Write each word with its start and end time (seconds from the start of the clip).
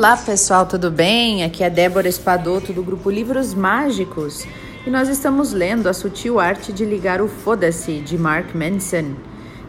Olá 0.00 0.16
pessoal, 0.16 0.64
tudo 0.64 0.90
bem? 0.90 1.44
Aqui 1.44 1.62
é 1.62 1.68
Débora 1.68 2.08
Espadoto 2.08 2.72
do 2.72 2.82
grupo 2.82 3.10
Livros 3.10 3.52
Mágicos 3.52 4.46
e 4.86 4.88
nós 4.88 5.10
estamos 5.10 5.52
lendo 5.52 5.90
A 5.90 5.92
Sutil 5.92 6.40
Arte 6.40 6.72
de 6.72 6.86
Ligar 6.86 7.20
o 7.20 7.28
Foda-se 7.28 8.00
de 8.00 8.16
Mark 8.16 8.54
Manson. 8.54 9.12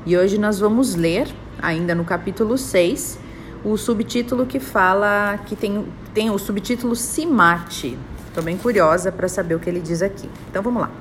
E 0.06 0.16
hoje 0.16 0.38
nós 0.38 0.58
vamos 0.58 0.96
ler, 0.96 1.28
ainda 1.62 1.94
no 1.94 2.06
capítulo 2.06 2.58
6, 2.58 3.20
o 3.66 3.76
subtítulo 3.76 4.46
que 4.46 4.58
fala 4.58 5.38
que 5.48 5.54
tem, 5.54 5.86
tem 6.14 6.30
o 6.30 6.38
subtítulo 6.38 6.96
Se 6.96 7.26
Mate. 7.26 8.00
Estou 8.30 8.42
bem 8.42 8.56
curiosa 8.56 9.12
para 9.12 9.28
saber 9.28 9.56
o 9.56 9.60
que 9.60 9.70
ele 9.70 9.82
diz 9.82 10.02
aqui. 10.02 10.30
Então 10.50 10.64
vamos 10.64 10.84
lá. 10.84 10.92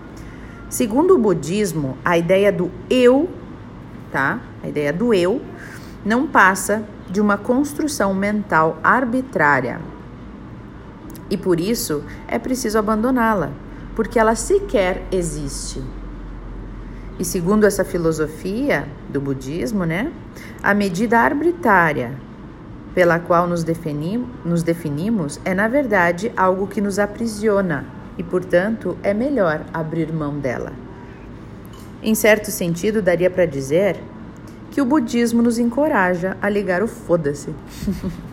Segundo 0.68 1.14
o 1.14 1.18
budismo, 1.18 1.96
a 2.04 2.18
ideia 2.18 2.50
do 2.50 2.68
eu, 2.90 3.30
tá? 4.10 4.40
A 4.60 4.68
ideia 4.68 4.92
do 4.92 5.14
eu 5.14 5.40
não 6.04 6.26
passa 6.26 6.82
de 7.08 7.20
uma 7.20 7.36
construção 7.36 8.14
mental 8.14 8.78
arbitrária. 8.82 9.80
E 11.28 11.36
por 11.36 11.60
isso 11.60 12.02
é 12.26 12.38
preciso 12.38 12.78
abandoná-la, 12.78 13.50
porque 13.94 14.18
ela 14.18 14.34
sequer 14.34 15.02
existe. 15.12 15.82
E 17.18 17.24
segundo 17.24 17.66
essa 17.66 17.84
filosofia 17.84 18.88
do 19.08 19.20
budismo, 19.20 19.84
né, 19.84 20.10
a 20.62 20.72
medida 20.72 21.20
arbitrária 21.20 22.12
pela 22.94 23.18
qual 23.18 23.46
nos, 23.46 23.62
definim, 23.62 24.26
nos 24.44 24.62
definimos 24.62 25.40
é, 25.44 25.54
na 25.54 25.68
verdade, 25.68 26.32
algo 26.36 26.66
que 26.66 26.80
nos 26.80 26.98
aprisiona 26.98 27.84
e, 28.18 28.22
portanto, 28.22 28.96
é 29.02 29.14
melhor 29.14 29.64
abrir 29.72 30.12
mão 30.12 30.38
dela. 30.38 30.72
Em 32.02 32.14
certo 32.14 32.50
sentido, 32.50 33.02
daria 33.02 33.30
para 33.30 33.46
dizer 33.46 34.00
que 34.70 34.80
o 34.80 34.84
budismo 34.84 35.42
nos 35.42 35.58
encoraja 35.58 36.36
a 36.40 36.48
ligar 36.48 36.82
o 36.82 36.88
foda-se. 36.88 37.54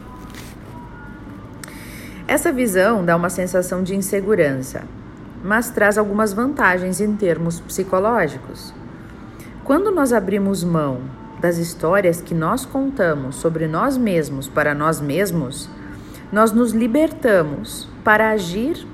Essa 2.28 2.52
visão 2.52 3.04
dá 3.06 3.16
uma 3.16 3.30
sensação 3.30 3.82
de 3.82 3.96
insegurança, 3.96 4.84
mas 5.44 5.70
traz 5.70 5.98
algumas 5.98 6.34
vantagens 6.34 7.00
em 7.00 7.16
termos 7.16 7.60
psicológicos. 7.62 8.74
Quando 9.64 9.92
nós 9.92 10.12
abrimos 10.14 10.64
mão 10.64 11.02
das 11.40 11.58
histórias 11.58 12.22
que 12.22 12.34
nós 12.34 12.66
contamos 12.66 13.36
sobre 13.38 13.68
nós 13.68 13.98
mesmos 13.98 14.48
para 14.48 14.74
nós 14.74 15.00
mesmos, 15.00 15.70
nós 16.32 16.52
nos 16.52 16.72
libertamos 16.72 17.88
para 18.04 18.32
agir 18.32 18.86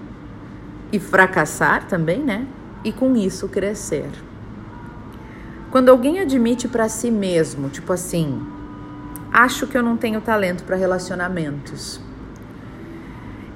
e 0.91 0.99
fracassar 0.99 1.88
também, 1.88 2.23
né? 2.23 2.45
E 2.83 2.91
com 2.91 3.16
isso 3.16 3.49
crescer. 3.49 4.09
Quando 5.74 5.90
alguém 5.90 6.20
admite 6.20 6.68
para 6.68 6.88
si 6.88 7.10
mesmo, 7.10 7.68
tipo 7.68 7.92
assim, 7.92 8.40
acho 9.32 9.66
que 9.66 9.76
eu 9.76 9.82
não 9.82 9.98
tenho 9.98 10.22
talento 10.22 10.64
para 10.66 10.76
relacionamentos. 10.76 12.00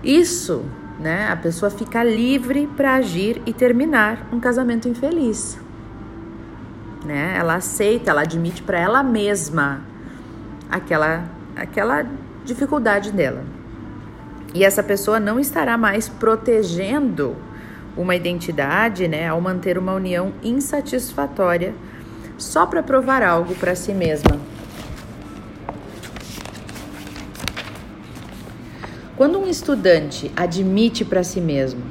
Isso, 0.04 0.66
né? 1.00 1.30
A 1.30 1.36
pessoa 1.36 1.70
fica 1.70 2.04
livre 2.04 2.66
para 2.76 2.96
agir 2.96 3.40
e 3.46 3.54
terminar 3.54 4.28
um 4.34 4.40
casamento 4.40 4.90
infeliz. 4.90 5.60
Né? 7.06 7.36
Ela 7.38 7.54
aceita, 7.54 8.10
ela 8.10 8.22
admite 8.22 8.64
para 8.64 8.80
ela 8.80 9.04
mesma 9.04 9.82
aquela 10.72 11.24
aquela 11.56 12.04
dificuldade 12.44 13.12
dela. 13.12 13.44
E 14.56 14.66
essa 14.66 14.82
pessoa 14.82 15.20
não 15.20 15.40
estará 15.40 15.78
mais 15.78 16.10
protegendo 16.10 17.36
uma 17.96 18.16
identidade, 18.16 19.08
né, 19.08 19.28
ao 19.28 19.40
manter 19.40 19.78
uma 19.78 19.94
união 19.94 20.34
insatisfatória 20.44 21.76
só 22.38 22.66
para 22.66 22.84
provar 22.84 23.24
algo 23.24 23.56
para 23.56 23.76
si 23.76 23.94
mesma. 23.94 24.40
Quando 29.16 29.40
um 29.40 29.48
estudante 29.48 30.32
admite 30.36 31.04
para 31.04 31.24
si 31.24 31.42
mesmo: 31.42 31.82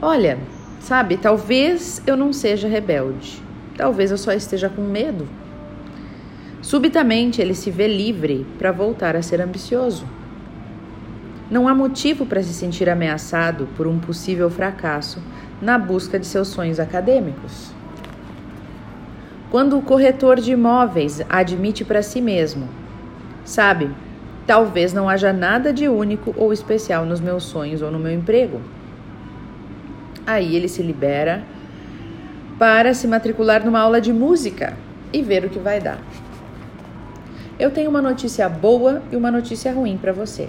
Olha, 0.00 0.38
sabe, 0.80 1.16
talvez 1.16 2.02
eu 2.04 2.16
não 2.16 2.32
seja 2.32 2.66
rebelde, 2.66 3.40
talvez 3.76 4.10
eu 4.10 4.18
só 4.18 4.32
esteja 4.32 4.68
com 4.68 4.82
medo. 4.82 5.28
Subitamente 6.60 7.40
ele 7.40 7.54
se 7.54 7.70
vê 7.70 7.86
livre 7.86 8.46
para 8.58 8.72
voltar 8.72 9.14
a 9.14 9.22
ser 9.22 9.40
ambicioso. 9.40 10.04
Não 11.50 11.68
há 11.68 11.74
motivo 11.74 12.24
para 12.24 12.42
se 12.42 12.52
sentir 12.52 12.88
ameaçado 12.88 13.68
por 13.76 13.86
um 13.86 13.98
possível 13.98 14.48
fracasso 14.48 15.20
na 15.60 15.78
busca 15.78 16.18
de 16.18 16.26
seus 16.26 16.48
sonhos 16.48 16.80
acadêmicos. 16.80 17.72
Quando 19.52 19.76
o 19.76 19.82
corretor 19.82 20.40
de 20.40 20.52
imóveis 20.52 21.20
admite 21.28 21.84
para 21.84 22.02
si 22.02 22.22
mesmo, 22.22 22.70
sabe, 23.44 23.90
talvez 24.46 24.94
não 24.94 25.10
haja 25.10 25.30
nada 25.30 25.74
de 25.74 25.90
único 25.90 26.34
ou 26.38 26.54
especial 26.54 27.04
nos 27.04 27.20
meus 27.20 27.44
sonhos 27.44 27.82
ou 27.82 27.90
no 27.90 27.98
meu 27.98 28.10
emprego. 28.10 28.62
Aí 30.26 30.56
ele 30.56 30.68
se 30.68 30.82
libera 30.82 31.44
para 32.58 32.94
se 32.94 33.06
matricular 33.06 33.62
numa 33.62 33.80
aula 33.80 34.00
de 34.00 34.10
música 34.10 34.74
e 35.12 35.20
ver 35.20 35.44
o 35.44 35.50
que 35.50 35.58
vai 35.58 35.78
dar. 35.80 35.98
Eu 37.58 37.70
tenho 37.70 37.90
uma 37.90 38.00
notícia 38.00 38.48
boa 38.48 39.02
e 39.12 39.16
uma 39.16 39.30
notícia 39.30 39.70
ruim 39.70 39.98
para 39.98 40.14
você. 40.14 40.48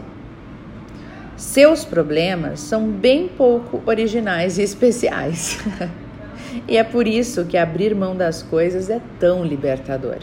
Seus 1.35 1.83
problemas 1.83 2.61
são 2.61 2.87
bem 2.87 3.27
pouco 3.27 3.83
originais 3.85 4.57
e 4.57 4.61
especiais. 4.61 5.59
E 6.67 6.77
é 6.77 6.83
por 6.83 7.07
isso 7.07 7.45
que 7.45 7.57
abrir 7.57 7.95
mão 7.95 8.15
das 8.15 8.43
coisas 8.43 8.89
é 8.89 9.01
tão 9.19 9.43
libertador. 9.43 10.17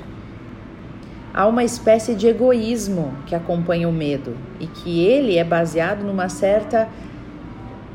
Há 1.32 1.46
uma 1.46 1.62
espécie 1.62 2.14
de 2.14 2.26
egoísmo 2.26 3.14
que 3.26 3.34
acompanha 3.34 3.88
o 3.88 3.92
medo 3.92 4.36
e 4.58 4.66
que 4.66 5.04
ele 5.04 5.38
é 5.38 5.44
baseado 5.44 6.02
numa 6.02 6.28
certa 6.28 6.88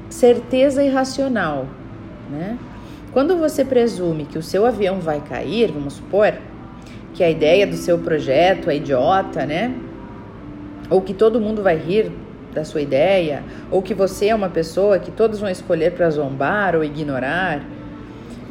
certeza 0.09 0.83
irracional, 0.83 1.67
né? 2.29 2.57
Quando 3.11 3.37
você 3.37 3.63
presume 3.63 4.25
que 4.25 4.37
o 4.37 4.43
seu 4.43 4.65
avião 4.65 4.99
vai 4.99 5.21
cair, 5.21 5.71
vamos 5.71 5.93
supor, 5.93 6.33
que 7.13 7.23
a 7.23 7.29
ideia 7.29 7.65
do 7.65 7.75
seu 7.75 7.97
projeto 7.97 8.69
é 8.69 8.75
idiota, 8.75 9.45
né? 9.45 9.73
Ou 10.89 11.01
que 11.01 11.13
todo 11.13 11.39
mundo 11.39 11.63
vai 11.63 11.77
rir 11.77 12.11
da 12.53 12.63
sua 12.63 12.81
ideia, 12.81 13.43
ou 13.69 13.81
que 13.81 13.93
você 13.93 14.27
é 14.27 14.35
uma 14.35 14.49
pessoa 14.49 14.99
que 14.99 15.11
todos 15.11 15.39
vão 15.39 15.49
escolher 15.49 15.91
para 15.91 16.09
zombar 16.09 16.75
ou 16.75 16.83
ignorar, 16.83 17.61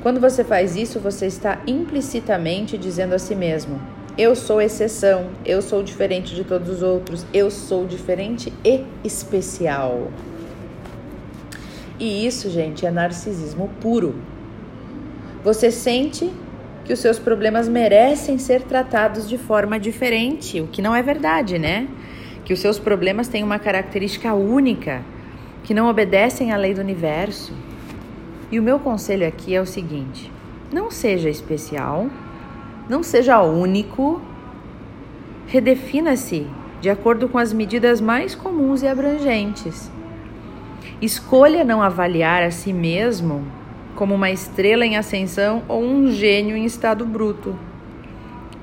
quando 0.05 0.21
você 0.21 0.45
faz 0.45 0.77
isso, 0.77 1.01
você 1.01 1.25
está 1.25 1.63
implicitamente 1.67 2.77
dizendo 2.77 3.15
a 3.15 3.19
si 3.19 3.35
mesmo: 3.35 3.81
eu 4.19 4.37
sou 4.37 4.61
exceção, 4.61 5.31
eu 5.47 5.63
sou 5.63 5.83
diferente 5.83 6.35
de 6.35 6.45
todos 6.45 6.69
os 6.69 6.83
outros, 6.83 7.25
eu 7.33 7.51
sou 7.51 7.87
diferente 7.87 8.53
e 8.63 8.85
especial. 9.03 10.11
E 11.99 12.27
isso, 12.27 12.51
gente, 12.51 12.85
é 12.85 12.91
narcisismo 12.91 13.71
puro. 13.81 14.15
Você 15.43 15.71
sente 15.71 16.31
que 16.85 16.93
os 16.93 16.99
seus 16.99 17.19
problemas 17.19 17.67
merecem 17.67 18.37
ser 18.37 18.61
tratados 18.61 19.27
de 19.27 19.39
forma 19.39 19.81
diferente, 19.81 20.61
o 20.61 20.67
que 20.67 20.83
não 20.83 20.95
é 20.95 21.03
verdade, 21.03 21.59
né? 21.59 21.89
Que 22.45 22.53
os 22.53 22.61
seus 22.61 22.79
problemas 22.79 23.27
têm 23.27 23.43
uma 23.43 23.59
característica 23.59 24.35
única, 24.35 25.03
que 25.63 25.73
não 25.73 25.89
obedecem 25.89 26.53
à 26.53 26.59
lei 26.59 26.75
do 26.75 26.83
universo. 26.83 27.55
E 28.51 28.59
o 28.59 28.63
meu 28.63 28.79
conselho 28.79 29.27
aqui 29.27 29.55
é 29.55 29.61
o 29.61 29.67
seguinte: 29.67 30.31
não 30.73 30.91
seja 30.91 31.29
especial, 31.31 32.09
não 32.89 33.03
seja 33.03 33.41
único, 33.41 34.21
redefina-se 35.47 36.47
de 36.81 36.91
acordo 36.91 37.29
com 37.29 37.39
as 37.39 37.53
medidas 37.53 38.01
mais 38.01 38.35
comuns 38.35 38.83
e 38.83 38.87
abrangentes. 38.87 39.91
Escolha 41.01 41.65
não 41.65 41.83
avaliar 41.83 42.43
a 42.43 42.51
si 42.51 42.73
mesmo 42.73 43.43
como 43.97 44.15
uma 44.15 44.31
estrela 44.31 44.85
em 44.85 44.97
ascensão 44.97 45.63
ou 45.67 45.83
um 45.83 46.11
gênio 46.11 46.57
em 46.57 46.65
estado 46.65 47.07
bruto. 47.07 47.57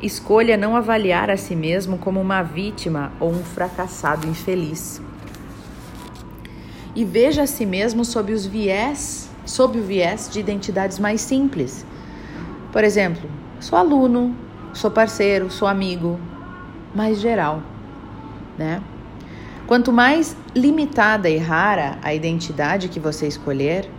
Escolha 0.01 0.57
não 0.57 0.75
avaliar 0.75 1.29
a 1.29 1.37
si 1.37 1.55
mesmo 1.55 1.97
como 1.97 2.19
uma 2.19 2.43
vítima 2.43 3.11
ou 3.19 3.31
um 3.31 3.43
fracassado 3.43 4.27
infeliz. 4.27 5.01
E 6.95 7.03
veja 7.03 7.43
a 7.43 7.47
si 7.47 7.65
mesmo 7.65 8.03
sob 8.03 8.33
os 8.33 8.45
viés 8.45 9.30
sob 9.45 9.79
o 9.79 9.83
viés 9.83 10.29
de 10.31 10.39
identidades 10.39 10.99
mais 10.99 11.21
simples. 11.21 11.85
Por 12.71 12.83
exemplo, 12.83 13.29
sou 13.59 13.77
aluno, 13.77 14.35
sou 14.73 14.89
parceiro, 14.89 15.49
sou 15.51 15.67
amigo, 15.67 16.19
mais 16.93 17.19
geral, 17.19 17.61
né? 18.57 18.81
Quanto 19.67 19.91
mais 19.91 20.35
limitada 20.55 21.29
e 21.29 21.37
rara 21.37 21.97
a 22.01 22.13
identidade 22.13 22.89
que 22.89 22.99
você 22.99 23.27
escolher, 23.27 23.89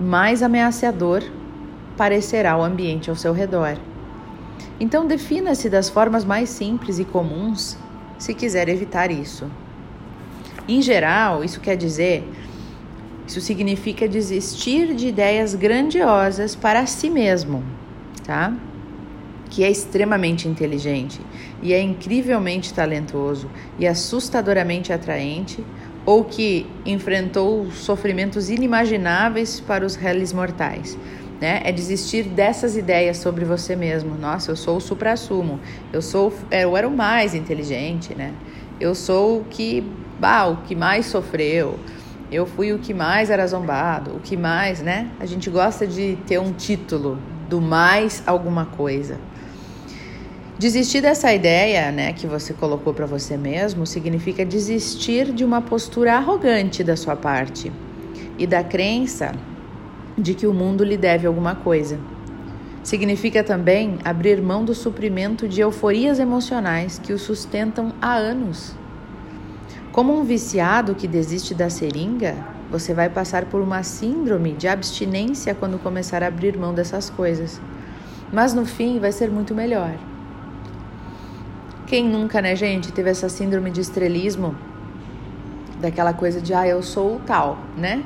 mais 0.00 0.42
ameaçador 0.42 1.22
parecerá 1.96 2.56
o 2.56 2.62
ambiente 2.62 3.10
ao 3.10 3.16
seu 3.16 3.32
redor. 3.32 3.76
Então, 4.78 5.06
defina-se 5.06 5.68
das 5.68 5.88
formas 5.88 6.24
mais 6.24 6.48
simples 6.48 7.00
e 7.00 7.04
comuns 7.04 7.76
se 8.16 8.32
quiser 8.32 8.68
evitar 8.68 9.10
isso. 9.10 9.50
Em 10.68 10.80
geral, 10.80 11.42
isso 11.42 11.60
quer 11.60 11.76
dizer 11.76 12.28
isso 13.28 13.42
significa 13.42 14.08
desistir 14.08 14.94
de 14.94 15.08
ideias 15.08 15.54
grandiosas 15.54 16.56
para 16.56 16.86
si 16.86 17.10
mesmo, 17.10 17.62
tá? 18.24 18.54
que 19.50 19.62
é 19.64 19.70
extremamente 19.70 20.46
inteligente 20.48 21.20
e 21.62 21.72
é 21.72 21.80
incrivelmente 21.80 22.72
talentoso 22.72 23.50
e 23.78 23.86
assustadoramente 23.86 24.92
atraente, 24.92 25.64
ou 26.06 26.24
que 26.24 26.66
enfrentou 26.86 27.70
sofrimentos 27.70 28.48
inimagináveis 28.48 29.60
para 29.60 29.84
os 29.84 29.94
réis 29.94 30.32
mortais. 30.32 30.98
Né? 31.38 31.60
É 31.64 31.70
desistir 31.70 32.22
dessas 32.22 32.76
ideias 32.78 33.18
sobre 33.18 33.44
você 33.44 33.76
mesmo. 33.76 34.14
Nossa, 34.16 34.52
eu 34.52 34.56
sou 34.56 34.78
o 34.78 34.80
supra-sumo, 34.80 35.60
eu 35.92 36.00
sou, 36.00 36.32
eu 36.50 36.76
era 36.76 36.88
o 36.88 36.96
mais 36.96 37.34
inteligente, 37.34 38.14
né? 38.14 38.32
Eu 38.80 38.94
sou 38.94 39.40
o 39.40 39.44
que, 39.44 39.84
bah, 40.18 40.46
o 40.46 40.56
que 40.58 40.74
mais 40.74 41.06
sofreu. 41.06 41.78
Eu 42.30 42.44
fui 42.44 42.72
o 42.72 42.78
que 42.78 42.92
mais 42.92 43.30
era 43.30 43.46
zombado, 43.46 44.14
o 44.14 44.20
que 44.20 44.36
mais, 44.36 44.82
né? 44.82 45.10
A 45.18 45.24
gente 45.24 45.48
gosta 45.48 45.86
de 45.86 46.18
ter 46.26 46.38
um 46.38 46.52
título 46.52 47.18
do 47.48 47.60
mais 47.60 48.22
alguma 48.26 48.66
coisa. 48.66 49.18
Desistir 50.58 51.00
dessa 51.00 51.32
ideia, 51.32 51.90
né, 51.90 52.12
que 52.12 52.26
você 52.26 52.52
colocou 52.52 52.92
para 52.92 53.06
você 53.06 53.36
mesmo, 53.36 53.86
significa 53.86 54.44
desistir 54.44 55.32
de 55.32 55.44
uma 55.44 55.62
postura 55.62 56.16
arrogante 56.16 56.82
da 56.84 56.96
sua 56.96 57.14
parte 57.16 57.72
e 58.36 58.46
da 58.46 58.62
crença 58.62 59.32
de 60.18 60.34
que 60.34 60.46
o 60.46 60.52
mundo 60.52 60.84
lhe 60.84 60.96
deve 60.96 61.26
alguma 61.26 61.54
coisa. 61.54 61.98
Significa 62.82 63.44
também 63.44 63.98
abrir 64.04 64.42
mão 64.42 64.64
do 64.64 64.74
suprimento 64.74 65.46
de 65.46 65.60
euforias 65.60 66.18
emocionais 66.18 66.98
que 66.98 67.12
o 67.12 67.18
sustentam 67.18 67.92
há 68.02 68.14
anos. 68.14 68.74
Como 69.98 70.16
um 70.16 70.22
viciado 70.22 70.94
que 70.94 71.08
desiste 71.08 71.52
da 71.52 71.68
seringa, 71.68 72.36
você 72.70 72.94
vai 72.94 73.10
passar 73.10 73.46
por 73.46 73.60
uma 73.60 73.82
síndrome 73.82 74.52
de 74.52 74.68
abstinência 74.68 75.56
quando 75.56 75.76
começar 75.76 76.22
a 76.22 76.28
abrir 76.28 76.56
mão 76.56 76.72
dessas 76.72 77.10
coisas. 77.10 77.60
Mas 78.32 78.54
no 78.54 78.64
fim 78.64 79.00
vai 79.00 79.10
ser 79.10 79.28
muito 79.28 79.56
melhor. 79.56 79.92
Quem 81.88 82.08
nunca, 82.08 82.40
né, 82.40 82.54
gente, 82.54 82.92
teve 82.92 83.10
essa 83.10 83.28
síndrome 83.28 83.72
de 83.72 83.80
estrelismo? 83.80 84.54
Daquela 85.80 86.12
coisa 86.12 86.40
de, 86.40 86.54
ah, 86.54 86.64
eu 86.64 86.80
sou 86.80 87.16
o 87.16 87.18
tal, 87.18 87.58
né? 87.76 88.04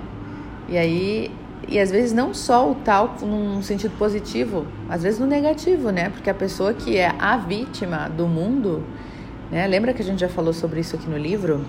E 0.71 0.79
aí, 0.79 1.31
e 1.69 1.79
às 1.79 1.91
vezes 1.91 2.15
não 2.15 2.33
só 2.33 2.71
o 2.71 2.75
tal 2.75 3.17
num 3.21 3.61
sentido 3.61 3.95
positivo, 3.99 4.67
às 4.88 5.03
vezes 5.03 5.21
no 5.21 5.27
negativo, 5.27 5.91
né? 5.91 6.09
Porque 6.09 6.31
a 6.31 6.35
pessoa 6.35 6.73
que 6.73 6.97
é 6.97 7.15
a 7.19 7.37
vítima 7.37 8.09
do 8.09 8.27
mundo, 8.27 8.83
né? 9.50 9.67
Lembra 9.67 9.93
que 9.93 10.00
a 10.00 10.05
gente 10.06 10.21
já 10.21 10.29
falou 10.31 10.55
sobre 10.55 10.81
isso 10.81 10.97
aqui 10.97 11.06
no 11.06 11.19
livro? 11.19 11.62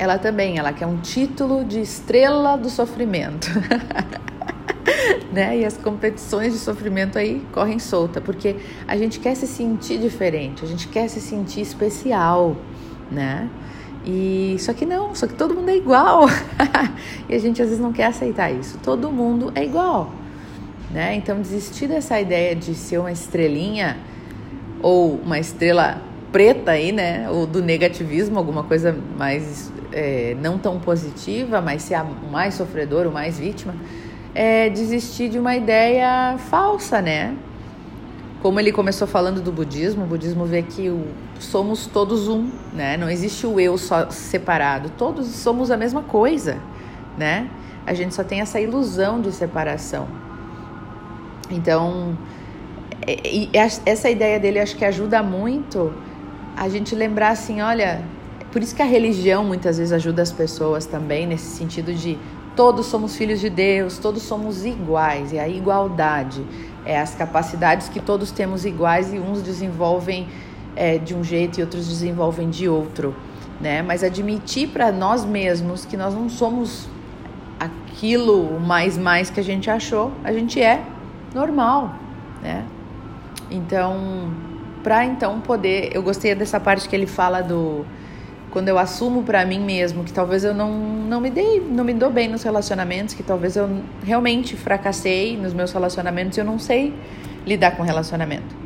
Ela 0.00 0.16
também, 0.16 0.56
ela 0.56 0.72
quer 0.72 0.86
um 0.86 0.96
título 0.96 1.62
de 1.62 1.78
estrela 1.78 2.56
do 2.56 2.70
sofrimento. 2.70 3.50
né? 5.30 5.58
E 5.58 5.64
as 5.66 5.76
competições 5.76 6.54
de 6.54 6.58
sofrimento 6.58 7.18
aí 7.18 7.44
correm 7.52 7.78
solta, 7.78 8.18
porque 8.18 8.56
a 8.88 8.96
gente 8.96 9.20
quer 9.20 9.34
se 9.34 9.46
sentir 9.46 9.98
diferente, 9.98 10.64
a 10.64 10.66
gente 10.66 10.88
quer 10.88 11.06
se 11.06 11.20
sentir 11.20 11.60
especial, 11.60 12.56
né? 13.12 13.50
E 14.02 14.56
só 14.60 14.72
que 14.72 14.86
não, 14.86 15.14
só 15.14 15.26
que 15.26 15.34
todo 15.34 15.54
mundo 15.54 15.68
é 15.68 15.76
igual. 15.76 16.24
e 17.28 17.34
a 17.34 17.38
gente 17.38 17.60
às 17.60 17.68
vezes 17.68 17.82
não 17.82 17.92
quer 17.92 18.06
aceitar 18.06 18.50
isso. 18.50 18.78
Todo 18.82 19.12
mundo 19.12 19.52
é 19.54 19.62
igual, 19.62 20.10
né? 20.90 21.14
Então 21.14 21.38
desistir 21.42 21.88
dessa 21.88 22.18
ideia 22.18 22.56
de 22.56 22.74
ser 22.74 22.96
uma 22.96 23.12
estrelinha 23.12 23.98
ou 24.80 25.16
uma 25.16 25.38
estrela 25.38 26.00
preta 26.32 26.72
aí, 26.72 26.92
né? 26.92 27.28
Ou 27.30 27.46
do 27.46 27.62
negativismo, 27.62 28.38
alguma 28.38 28.64
coisa 28.64 28.96
mais 29.16 29.72
é, 29.92 30.36
não 30.40 30.58
tão 30.58 30.78
positiva, 30.78 31.60
mas 31.60 31.82
ser 31.82 31.96
o 32.00 32.30
mais 32.30 32.54
sofredor, 32.54 33.06
o 33.06 33.12
mais 33.12 33.38
vítima 33.38 33.74
é, 34.34 34.68
desistir 34.68 35.28
de 35.28 35.38
uma 35.38 35.56
ideia 35.56 36.36
falsa, 36.38 37.00
né? 37.00 37.34
Como 38.42 38.58
ele 38.58 38.72
começou 38.72 39.06
falando 39.06 39.42
do 39.42 39.52
budismo, 39.52 40.04
o 40.04 40.06
budismo 40.06 40.46
vê 40.46 40.62
que 40.62 40.88
o, 40.88 41.06
somos 41.38 41.86
todos 41.86 42.28
um, 42.28 42.50
né? 42.72 42.96
Não 42.96 43.10
existe 43.10 43.46
o 43.46 43.60
eu 43.60 43.76
só 43.76 44.10
separado, 44.10 44.90
todos 44.96 45.26
somos 45.26 45.70
a 45.70 45.76
mesma 45.76 46.02
coisa, 46.02 46.58
né? 47.18 47.48
A 47.86 47.92
gente 47.92 48.14
só 48.14 48.24
tem 48.24 48.40
essa 48.40 48.60
ilusão 48.60 49.20
de 49.20 49.32
separação. 49.32 50.06
Então, 51.50 52.16
e 53.06 53.50
essa 53.84 54.08
ideia 54.08 54.38
dele 54.38 54.60
acho 54.60 54.76
que 54.76 54.84
ajuda 54.84 55.22
muito 55.22 55.92
a 56.60 56.68
gente 56.68 56.94
lembrar 56.94 57.30
assim, 57.30 57.60
olha, 57.60 58.04
por 58.52 58.62
isso 58.62 58.76
que 58.76 58.82
a 58.82 58.86
religião 58.86 59.42
muitas 59.42 59.78
vezes 59.78 59.92
ajuda 59.92 60.22
as 60.22 60.30
pessoas 60.30 60.86
também 60.86 61.26
nesse 61.26 61.56
sentido 61.56 61.92
de 61.92 62.16
Todos 62.56 62.86
somos 62.86 63.16
filhos 63.16 63.40
de 63.40 63.48
Deus, 63.48 63.96
todos 63.98 64.22
somos 64.22 64.66
iguais, 64.66 65.32
é 65.32 65.40
a 65.40 65.48
igualdade, 65.48 66.44
é 66.84 67.00
as 67.00 67.14
capacidades 67.14 67.88
que 67.88 68.00
todos 68.00 68.32
temos 68.32 68.64
iguais 68.64 69.14
e 69.14 69.18
uns 69.18 69.40
desenvolvem 69.40 70.28
é, 70.74 70.98
de 70.98 71.14
um 71.14 71.22
jeito 71.22 71.58
e 71.58 71.62
outros 71.62 71.88
desenvolvem 71.88 72.50
de 72.50 72.68
outro, 72.68 73.14
né? 73.60 73.82
Mas 73.82 74.02
admitir 74.02 74.68
para 74.68 74.90
nós 74.90 75.24
mesmos 75.24 75.84
que 75.84 75.96
nós 75.96 76.12
não 76.12 76.28
somos 76.28 76.88
aquilo 77.58 78.58
mais 78.60 78.98
mais 78.98 79.30
que 79.30 79.38
a 79.38 79.44
gente 79.44 79.70
achou, 79.70 80.12
a 80.24 80.32
gente 80.32 80.60
é 80.60 80.84
normal, 81.32 81.94
né? 82.42 82.66
Então, 83.50 84.28
para 84.82 85.04
então 85.04 85.40
poder, 85.40 85.90
eu 85.94 86.02
gostei 86.02 86.34
dessa 86.34 86.58
parte 86.58 86.88
que 86.88 86.96
ele 86.96 87.06
fala 87.06 87.40
do 87.42 87.84
quando 88.50 88.68
eu 88.68 88.78
assumo 88.78 89.22
para 89.22 89.44
mim 89.44 89.60
mesmo 89.60 90.02
que 90.02 90.12
talvez 90.12 90.42
eu 90.42 90.52
não, 90.52 90.72
não 90.72 91.20
me 91.20 91.30
dei, 91.30 91.60
não 91.60 91.84
me 91.84 91.94
dou 91.94 92.10
bem 92.10 92.28
nos 92.28 92.42
relacionamentos, 92.42 93.14
que 93.14 93.22
talvez 93.22 93.56
eu 93.56 93.68
realmente 94.02 94.56
fracassei 94.56 95.36
nos 95.36 95.54
meus 95.54 95.72
relacionamentos 95.72 96.36
eu 96.36 96.44
não 96.44 96.58
sei 96.58 96.92
lidar 97.46 97.72
com 97.72 97.82
relacionamento. 97.82 98.58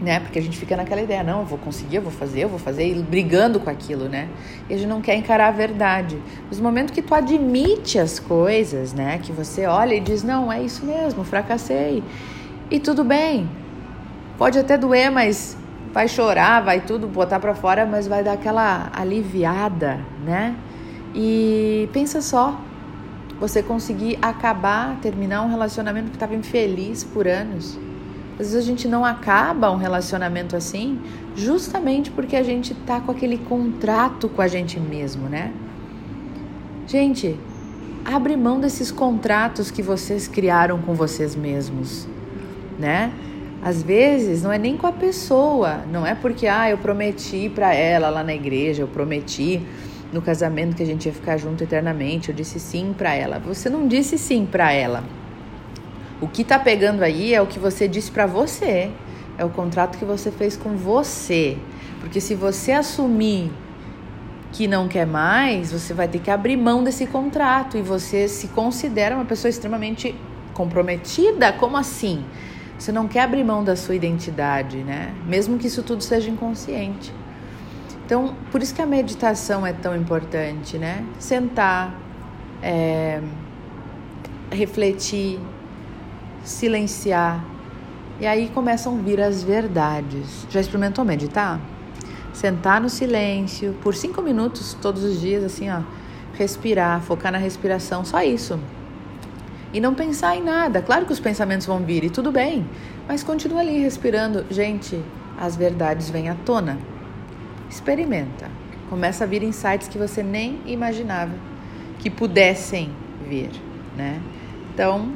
Né? 0.00 0.20
Porque 0.20 0.38
a 0.38 0.42
gente 0.42 0.56
fica 0.56 0.76
naquela 0.76 1.02
ideia, 1.02 1.24
não, 1.24 1.40
eu 1.40 1.44
vou 1.44 1.58
conseguir, 1.58 1.96
eu 1.96 2.02
vou 2.02 2.12
fazer, 2.12 2.44
eu 2.44 2.48
vou 2.48 2.58
fazer, 2.58 2.88
e 2.88 3.02
brigando 3.02 3.58
com 3.58 3.68
aquilo, 3.68 4.08
né? 4.08 4.28
E 4.70 4.74
a 4.74 4.76
gente 4.76 4.88
não 4.88 5.00
quer 5.00 5.16
encarar 5.16 5.48
a 5.48 5.50
verdade. 5.50 6.16
Nos 6.48 6.60
momentos 6.60 6.94
que 6.94 7.02
tu 7.02 7.12
admite 7.16 7.98
as 7.98 8.20
coisas, 8.20 8.92
né? 8.92 9.18
Que 9.20 9.32
você 9.32 9.66
olha 9.66 9.94
e 9.94 10.00
diz, 10.00 10.22
não, 10.22 10.52
é 10.52 10.62
isso 10.62 10.86
mesmo, 10.86 11.24
fracassei. 11.24 12.04
E 12.70 12.78
tudo 12.78 13.02
bem. 13.02 13.48
Pode 14.38 14.56
até 14.56 14.78
doer, 14.78 15.10
mas 15.10 15.56
vai 15.92 16.06
chorar, 16.06 16.62
vai 16.62 16.80
tudo 16.80 17.08
botar 17.08 17.40
para 17.40 17.56
fora, 17.56 17.84
mas 17.84 18.06
vai 18.06 18.22
dar 18.22 18.34
aquela 18.34 18.88
aliviada, 18.94 19.98
né? 20.24 20.54
E 21.12 21.88
pensa 21.92 22.22
só, 22.22 22.56
você 23.40 23.64
conseguir 23.64 24.16
acabar, 24.22 24.96
terminar 25.00 25.42
um 25.42 25.48
relacionamento 25.48 26.10
que 26.10 26.16
estava 26.16 26.36
infeliz 26.36 27.02
por 27.02 27.26
anos. 27.26 27.76
Às 28.34 28.52
vezes 28.52 28.56
a 28.56 28.60
gente 28.62 28.86
não 28.86 29.04
acaba 29.04 29.72
um 29.72 29.76
relacionamento 29.76 30.54
assim, 30.54 31.00
justamente 31.34 32.08
porque 32.08 32.36
a 32.36 32.42
gente 32.44 32.74
tá 32.74 33.00
com 33.00 33.10
aquele 33.10 33.38
contrato 33.38 34.28
com 34.28 34.40
a 34.40 34.46
gente 34.46 34.78
mesmo, 34.78 35.28
né? 35.28 35.52
Gente, 36.86 37.36
abre 38.04 38.36
mão 38.36 38.60
desses 38.60 38.92
contratos 38.92 39.72
que 39.72 39.82
vocês 39.82 40.28
criaram 40.28 40.80
com 40.80 40.94
vocês 40.94 41.34
mesmos, 41.34 42.06
né? 42.78 43.12
Às 43.62 43.82
vezes 43.82 44.42
não 44.42 44.52
é 44.52 44.58
nem 44.58 44.76
com 44.76 44.86
a 44.86 44.92
pessoa, 44.92 45.82
não 45.90 46.06
é 46.06 46.14
porque 46.14 46.46
ah, 46.46 46.70
eu 46.70 46.78
prometi 46.78 47.50
para 47.52 47.74
ela 47.74 48.08
lá 48.08 48.22
na 48.22 48.34
igreja, 48.34 48.82
eu 48.82 48.88
prometi 48.88 49.60
no 50.12 50.22
casamento 50.22 50.76
que 50.76 50.82
a 50.82 50.86
gente 50.86 51.06
ia 51.06 51.12
ficar 51.12 51.36
junto 51.36 51.62
eternamente, 51.64 52.28
eu 52.28 52.34
disse 52.34 52.60
sim 52.60 52.94
para 52.96 53.14
ela. 53.14 53.38
Você 53.40 53.68
não 53.68 53.86
disse 53.86 54.16
sim 54.16 54.46
para 54.46 54.72
ela. 54.72 55.04
O 56.20 56.28
que 56.28 56.44
tá 56.44 56.58
pegando 56.58 57.02
aí 57.02 57.34
é 57.34 57.42
o 57.42 57.46
que 57.46 57.58
você 57.58 57.86
disse 57.86 58.10
para 58.10 58.26
você, 58.26 58.90
é 59.36 59.44
o 59.44 59.50
contrato 59.50 59.98
que 59.98 60.04
você 60.04 60.30
fez 60.30 60.56
com 60.56 60.76
você. 60.76 61.56
Porque 62.00 62.20
se 62.20 62.34
você 62.34 62.72
assumir 62.72 63.50
que 64.52 64.66
não 64.66 64.88
quer 64.88 65.06
mais, 65.06 65.70
você 65.72 65.92
vai 65.92 66.08
ter 66.08 66.20
que 66.20 66.30
abrir 66.30 66.56
mão 66.56 66.82
desse 66.82 67.06
contrato 67.06 67.76
e 67.76 67.82
você 67.82 68.28
se 68.28 68.48
considera 68.48 69.14
uma 69.14 69.24
pessoa 69.24 69.50
extremamente 69.50 70.14
comprometida. 70.54 71.52
Como 71.52 71.76
assim? 71.76 72.24
Você 72.78 72.92
não 72.92 73.08
quer 73.08 73.22
abrir 73.22 73.42
mão 73.42 73.64
da 73.64 73.74
sua 73.74 73.96
identidade, 73.96 74.78
né? 74.78 75.12
Mesmo 75.26 75.58
que 75.58 75.66
isso 75.66 75.82
tudo 75.82 76.02
seja 76.02 76.30
inconsciente. 76.30 77.12
Então, 78.06 78.36
por 78.52 78.62
isso 78.62 78.72
que 78.72 78.80
a 78.80 78.86
meditação 78.86 79.66
é 79.66 79.72
tão 79.72 79.96
importante, 79.96 80.78
né? 80.78 81.04
Sentar, 81.18 81.92
é, 82.62 83.20
refletir, 84.52 85.40
silenciar. 86.44 87.44
E 88.20 88.26
aí 88.26 88.48
começam 88.54 88.96
a 88.96 89.02
vir 89.02 89.20
as 89.20 89.42
verdades. 89.42 90.46
Já 90.48 90.60
experimentou 90.60 91.04
meditar? 91.04 91.60
Sentar 92.32 92.80
no 92.80 92.88
silêncio 92.88 93.74
por 93.82 93.94
cinco 93.94 94.22
minutos 94.22 94.74
todos 94.80 95.02
os 95.02 95.20
dias, 95.20 95.42
assim, 95.42 95.68
ó. 95.68 95.80
Respirar, 96.34 97.00
focar 97.02 97.32
na 97.32 97.38
respiração, 97.38 98.04
só 98.04 98.22
isso 98.22 98.58
e 99.72 99.80
não 99.80 99.94
pensar 99.94 100.36
em 100.36 100.42
nada. 100.42 100.82
Claro 100.82 101.06
que 101.06 101.12
os 101.12 101.20
pensamentos 101.20 101.66
vão 101.66 101.80
vir 101.80 102.04
e 102.04 102.10
tudo 102.10 102.32
bem, 102.32 102.66
mas 103.06 103.22
continua 103.22 103.60
ali 103.60 103.78
respirando. 103.78 104.44
Gente, 104.50 105.02
as 105.38 105.56
verdades 105.56 106.10
vêm 106.10 106.28
à 106.28 106.34
tona. 106.34 106.78
Experimenta. 107.70 108.50
Começa 108.88 109.24
a 109.24 109.26
vir 109.26 109.42
insights 109.42 109.88
que 109.88 109.98
você 109.98 110.22
nem 110.22 110.60
imaginava 110.66 111.32
que 111.98 112.08
pudessem 112.08 112.90
vir, 113.28 113.50
né? 113.96 114.20
Então, 114.72 115.12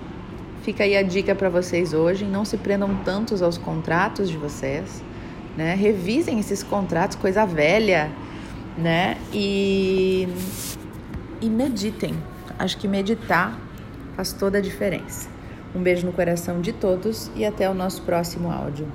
Fica 0.63 0.85
aí 0.85 0.97
a 0.97 1.03
dica 1.03 1.35
para 1.35 1.49
vocês 1.49 1.93
hoje, 1.93 2.25
não 2.25 2.45
se 2.45 2.57
prendam 2.57 2.95
tantos 3.05 3.43
aos 3.43 3.59
contratos 3.59 4.31
de 4.31 4.37
vocês, 4.37 5.03
né? 5.57 5.75
Revisem 5.75 6.39
esses 6.39 6.63
contratos, 6.63 7.17
coisa 7.17 7.45
velha, 7.45 8.09
né? 8.79 9.17
E 9.33 10.29
e 11.41 11.51
meditem. 11.51 12.15
Acho 12.57 12.77
que 12.79 12.87
meditar 12.87 13.59
faz 14.16 14.33
toda 14.33 14.59
a 14.59 14.61
diferença. 14.61 15.28
Um 15.75 15.83
beijo 15.83 16.07
no 16.07 16.12
coração 16.12 16.61
de 16.61 16.73
todos 16.73 17.31
e 17.35 17.45
até 17.45 17.69
o 17.69 17.75
nosso 17.75 18.02
próximo 18.02 18.50
áudio. 18.50 18.87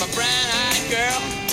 My 0.00 0.06
brown 0.12 0.26
eyed 0.26 0.90
girl. 0.90 1.43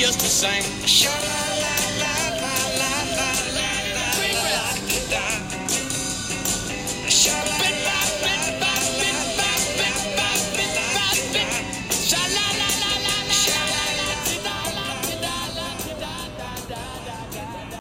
Used 0.00 0.18
to 0.18 0.26
sing? 0.26 1.39